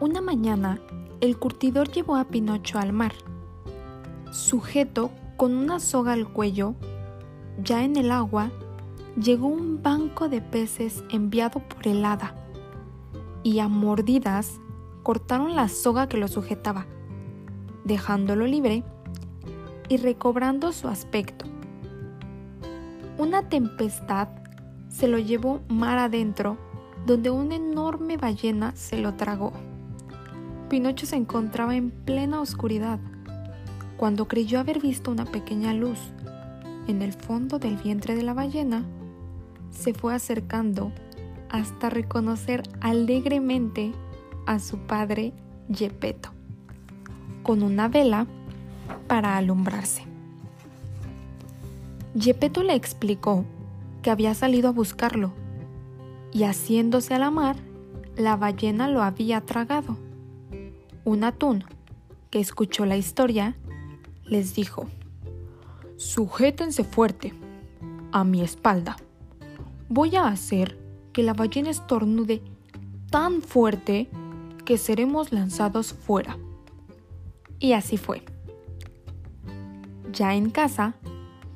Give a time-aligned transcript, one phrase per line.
[0.00, 0.80] Una mañana,
[1.20, 3.12] el curtidor llevó a Pinocho al mar.
[4.32, 6.74] Sujeto con una soga al cuello,
[7.62, 8.50] ya en el agua,
[9.22, 12.34] llegó un banco de peces enviado por el hada,
[13.42, 14.58] y a mordidas
[15.02, 16.86] cortaron la soga que lo sujetaba,
[17.84, 18.84] dejándolo libre
[19.90, 21.44] y recobrando su aspecto.
[23.18, 24.28] Una tempestad
[24.88, 26.56] se lo llevó mar adentro,
[27.04, 29.52] donde una enorme ballena se lo tragó.
[30.70, 33.00] Pinocho se encontraba en plena oscuridad,
[33.96, 35.98] cuando creyó haber visto una pequeña luz.
[36.86, 38.84] En el fondo del vientre de la ballena,
[39.72, 40.92] se fue acercando
[41.48, 43.90] hasta reconocer alegremente
[44.46, 45.32] a su padre
[45.74, 46.30] Gepetto,
[47.42, 48.28] con una vela
[49.08, 50.04] para alumbrarse.
[52.16, 53.44] Gepetto le explicó
[54.02, 55.32] que había salido a buscarlo
[56.32, 57.56] y haciéndose a la mar,
[58.16, 59.96] la ballena lo había tragado.
[61.04, 61.64] Un atún,
[62.30, 63.56] que escuchó la historia,
[64.24, 64.86] les dijo,
[65.96, 67.34] Sujétense fuerte,
[68.12, 68.96] a mi espalda.
[69.88, 70.78] Voy a hacer
[71.12, 72.42] que la ballena estornude
[73.10, 74.08] tan fuerte
[74.64, 76.38] que seremos lanzados fuera.
[77.58, 78.22] Y así fue.
[80.12, 80.94] Ya en casa,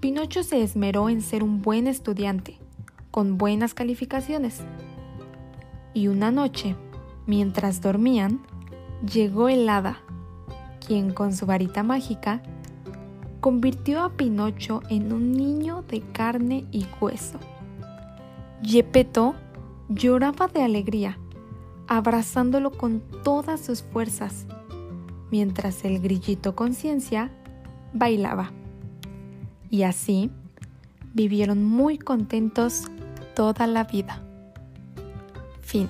[0.00, 2.58] Pinocho se esmeró en ser un buen estudiante,
[3.10, 4.60] con buenas calificaciones.
[5.92, 6.76] Y una noche,
[7.26, 8.40] mientras dormían,
[9.04, 9.98] llegó el hada,
[10.86, 12.42] quien con su varita mágica
[13.40, 17.38] convirtió a Pinocho en un niño de carne y hueso.
[18.62, 19.34] Gepetto
[19.88, 21.18] lloraba de alegría,
[21.88, 24.46] abrazándolo con todas sus fuerzas,
[25.30, 27.30] mientras el grillito conciencia
[27.92, 28.52] bailaba.
[29.70, 30.30] Y así
[31.14, 32.90] vivieron muy contentos
[33.34, 34.22] toda la vida.
[35.62, 35.88] Fin.